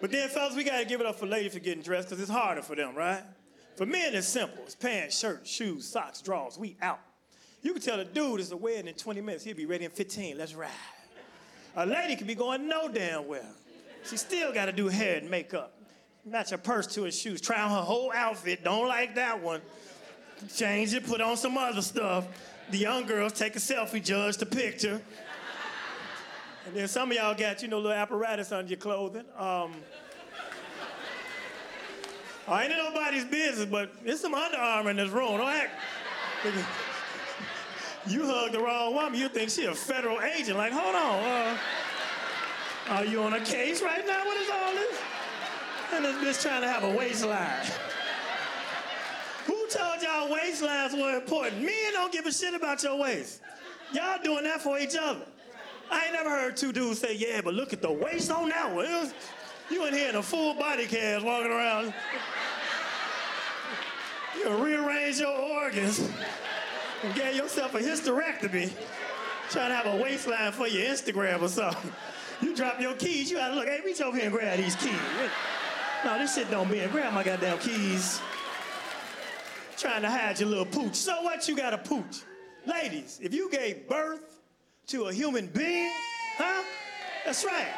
But 0.00 0.12
then, 0.12 0.28
fellas, 0.28 0.54
we 0.54 0.64
gotta 0.64 0.84
give 0.84 1.00
it 1.00 1.06
up 1.06 1.16
for 1.16 1.26
ladies 1.26 1.54
for 1.54 1.60
getting 1.60 1.82
dressed, 1.82 2.08
because 2.08 2.20
it's 2.20 2.30
harder 2.30 2.62
for 2.62 2.76
them, 2.76 2.94
right? 2.94 3.22
For 3.76 3.86
men, 3.86 4.14
it's 4.14 4.26
simple. 4.26 4.62
It's 4.64 4.74
pants, 4.74 5.18
shirt, 5.18 5.46
shoes, 5.46 5.86
socks, 5.86 6.20
drawers. 6.20 6.58
We 6.58 6.76
out. 6.80 7.00
You 7.62 7.72
can 7.72 7.82
tell 7.82 8.00
a 8.00 8.04
dude 8.04 8.40
it's 8.40 8.50
a 8.50 8.56
wedding 8.56 8.88
in 8.88 8.94
20 8.94 9.20
minutes. 9.20 9.44
He'll 9.44 9.56
be 9.56 9.66
ready 9.66 9.84
in 9.84 9.90
15. 9.90 10.38
Let's 10.38 10.54
ride. 10.54 10.70
A 11.76 11.84
lady 11.84 12.16
could 12.16 12.26
be 12.26 12.34
going 12.34 12.68
no 12.68 12.88
damn 12.88 13.26
well. 13.26 13.54
She 14.08 14.16
still 14.16 14.52
gotta 14.52 14.72
do 14.72 14.88
hair 14.88 15.16
and 15.16 15.28
makeup. 15.28 15.72
Match 16.24 16.50
her 16.50 16.58
purse 16.58 16.86
to 16.94 17.04
her 17.04 17.10
shoes. 17.10 17.40
Try 17.40 17.60
on 17.60 17.70
her 17.70 17.82
whole 17.82 18.12
outfit. 18.14 18.64
Don't 18.64 18.88
like 18.88 19.14
that 19.16 19.42
one. 19.42 19.60
Change 20.54 20.94
it, 20.94 21.06
put 21.06 21.20
on 21.20 21.36
some 21.36 21.56
other 21.58 21.82
stuff. 21.82 22.26
The 22.70 22.78
young 22.78 23.06
girls 23.06 23.32
take 23.32 23.56
a 23.56 23.58
selfie, 23.58 24.02
judge 24.02 24.36
the 24.36 24.46
picture. 24.46 25.00
And 26.66 26.74
then 26.74 26.88
some 26.88 27.10
of 27.10 27.16
y'all 27.16 27.34
got, 27.34 27.62
you 27.62 27.68
know, 27.68 27.78
little 27.78 27.92
apparatus 27.92 28.50
under 28.50 28.68
your 28.68 28.78
clothing. 28.78 29.24
Um, 29.38 29.72
I 32.48 32.62
ain't 32.64 32.72
in 32.72 32.78
nobody's 32.78 33.24
business, 33.24 33.66
but 33.66 33.92
there's 34.04 34.20
some 34.20 34.34
Under 34.34 34.58
Armour 34.58 34.90
in 34.90 34.96
this 34.96 35.10
room. 35.10 35.38
Don't 35.38 35.48
act. 35.48 35.70
You 38.08 38.24
hug 38.24 38.52
the 38.52 38.60
wrong 38.60 38.94
woman, 38.94 39.18
you 39.18 39.28
think 39.28 39.50
she 39.50 39.64
a 39.64 39.74
federal 39.74 40.20
agent. 40.20 40.56
Like, 40.56 40.70
hold 40.72 40.94
on, 40.94 41.24
uh, 41.24 41.58
are 42.88 43.04
you 43.04 43.20
on 43.20 43.32
a 43.32 43.40
case 43.40 43.82
right 43.82 44.06
now? 44.06 44.24
What 44.24 44.36
is 44.36 44.48
all 44.48 44.72
this? 44.72 45.00
And 45.92 46.04
this 46.04 46.38
bitch 46.38 46.42
trying 46.42 46.62
to 46.62 46.68
have 46.68 46.84
a 46.84 46.90
waistline. 46.90 47.66
Who 49.46 49.66
told 49.68 50.02
y'all 50.02 50.28
waistlines 50.28 50.96
were 50.96 51.16
important? 51.16 51.62
Men 51.62 51.92
don't 51.94 52.12
give 52.12 52.26
a 52.26 52.32
shit 52.32 52.54
about 52.54 52.80
your 52.84 52.96
waist. 52.96 53.40
Y'all 53.92 54.22
doing 54.22 54.44
that 54.44 54.60
for 54.60 54.78
each 54.78 54.94
other. 54.94 55.26
Never 56.16 56.30
heard 56.30 56.56
two 56.56 56.72
dudes 56.72 57.00
say, 57.00 57.14
yeah, 57.14 57.42
but 57.42 57.52
look 57.52 57.74
at 57.74 57.82
the 57.82 57.92
waist 57.92 58.30
on 58.30 58.48
that 58.48 58.74
one. 58.74 58.86
Was- 58.86 59.12
you 59.70 59.84
in 59.84 59.92
here 59.92 60.08
in 60.08 60.14
a 60.14 60.22
full 60.22 60.54
body 60.54 60.86
cast 60.86 61.22
walking 61.26 61.52
around. 61.52 61.92
You 64.38 64.64
rearrange 64.64 65.20
your 65.20 65.36
organs 65.36 65.98
and 67.02 67.14
get 67.14 67.34
yourself 67.34 67.74
a 67.74 67.80
hysterectomy. 67.80 68.72
Trying 69.50 69.68
to 69.68 69.74
have 69.74 69.86
a 69.86 70.02
waistline 70.02 70.52
for 70.52 70.66
your 70.66 70.86
Instagram 70.86 71.42
or 71.42 71.48
something. 71.48 71.92
You 72.40 72.56
drop 72.56 72.80
your 72.80 72.94
keys, 72.94 73.30
you 73.30 73.36
gotta 73.36 73.54
look, 73.54 73.66
hey, 73.66 73.82
reach 73.84 74.00
over 74.00 74.16
here 74.16 74.26
and 74.26 74.34
grab 74.34 74.56
these 74.56 74.76
keys. 74.76 74.94
No, 76.02 76.16
this 76.16 76.34
shit 76.34 76.50
don't 76.50 76.70
mean 76.70 76.88
grab 76.88 77.12
my 77.12 77.24
goddamn 77.24 77.58
keys. 77.58 78.22
Trying 79.76 80.00
to 80.00 80.10
hide 80.10 80.40
your 80.40 80.48
little 80.48 80.64
pooch. 80.64 80.94
So 80.94 81.20
what 81.22 81.46
you 81.46 81.54
got 81.54 81.74
a 81.74 81.78
pooch? 81.78 82.22
Ladies, 82.64 83.20
if 83.22 83.34
you 83.34 83.50
gave 83.50 83.86
birth 83.86 84.36
to 84.88 85.06
a 85.06 85.12
human 85.12 85.46
being, 85.48 85.90
huh? 86.38 86.62
That's 87.24 87.44
right. 87.44 87.74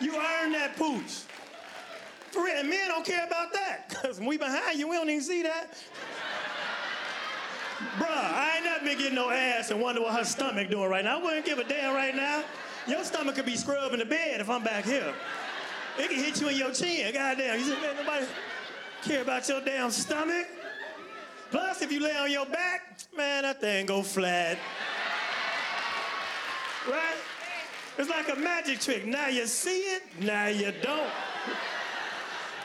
You 0.00 0.14
earned 0.14 0.54
that 0.54 0.76
pooch. 0.76 1.22
For 2.30 2.44
real, 2.44 2.56
and 2.58 2.70
men 2.70 2.88
don't 2.88 3.04
care 3.04 3.26
about 3.26 3.52
that. 3.52 3.88
Cause 3.90 4.18
when 4.18 4.28
we 4.28 4.38
behind 4.38 4.78
you, 4.78 4.88
we 4.88 4.96
don't 4.96 5.10
even 5.10 5.22
see 5.22 5.42
that. 5.42 5.74
Bruh, 7.98 8.06
I 8.08 8.52
ain't 8.56 8.64
never 8.64 8.84
been 8.84 8.96
getting 8.96 9.16
no 9.16 9.28
ass 9.30 9.72
and 9.72 9.80
wonder 9.80 10.00
what 10.02 10.14
her 10.16 10.24
stomach 10.24 10.70
doing 10.70 10.88
right 10.88 11.04
now. 11.04 11.18
I 11.18 11.22
wouldn't 11.22 11.44
give 11.44 11.58
a 11.58 11.64
damn 11.64 11.94
right 11.94 12.14
now. 12.14 12.44
Your 12.86 13.02
stomach 13.02 13.34
could 13.34 13.46
be 13.46 13.56
scrubbing 13.56 13.98
the 13.98 14.04
bed 14.04 14.40
if 14.40 14.48
I'm 14.48 14.62
back 14.62 14.84
here. 14.84 15.12
It 15.98 16.08
can 16.08 16.18
hit 16.18 16.40
you 16.40 16.48
in 16.48 16.56
your 16.56 16.72
chin. 16.72 17.12
Goddamn. 17.12 17.58
You 17.58 17.64
say, 17.64 17.80
man, 17.80 17.96
nobody 17.96 18.26
care 19.02 19.22
about 19.22 19.48
your 19.48 19.60
damn 19.60 19.90
stomach. 19.90 20.46
Plus, 21.50 21.82
if 21.82 21.92
you 21.92 22.00
lay 22.00 22.16
on 22.16 22.30
your 22.30 22.46
back, 22.46 22.98
man, 23.16 23.42
that 23.42 23.60
thing 23.60 23.84
go 23.86 24.02
flat. 24.02 24.58
Right? 26.88 27.16
It's 27.98 28.10
like 28.10 28.28
a 28.30 28.36
magic 28.38 28.80
trick. 28.80 29.06
Now 29.06 29.28
you 29.28 29.46
see 29.46 29.80
it, 29.80 30.02
now 30.20 30.46
you 30.46 30.72
don't. 30.82 31.10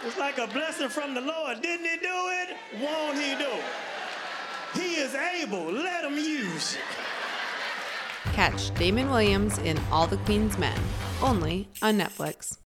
It's 0.05 0.17
like 0.17 0.37
a 0.37 0.47
blessing 0.47 0.89
from 0.89 1.13
the 1.13 1.21
Lord. 1.21 1.61
Didn't 1.61 1.85
he 1.85 1.97
do 1.97 2.07
it? 2.07 2.55
Won't 2.81 3.17
he 3.17 3.35
do 3.35 3.49
it? 3.49 3.63
He 4.73 4.95
is 4.95 5.15
able. 5.15 5.71
Let 5.71 6.05
him 6.05 6.17
use 6.17 6.75
it. 6.75 8.33
Catch 8.33 8.73
Damon 8.75 9.09
Williams 9.09 9.57
in 9.59 9.79
All 9.91 10.05
the 10.07 10.17
Queen's 10.17 10.57
Men, 10.57 10.77
only 11.21 11.67
on 11.81 11.97
Netflix. 11.97 12.55